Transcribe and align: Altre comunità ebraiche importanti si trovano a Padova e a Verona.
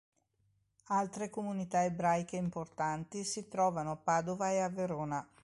Altre 0.87 1.29
comunità 1.29 1.83
ebraiche 1.83 2.35
importanti 2.35 3.23
si 3.23 3.47
trovano 3.47 3.91
a 3.91 3.95
Padova 3.97 4.49
e 4.49 4.57
a 4.59 4.67
Verona. 4.67 5.29